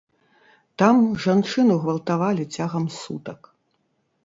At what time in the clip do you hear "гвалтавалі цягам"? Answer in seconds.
1.85-2.85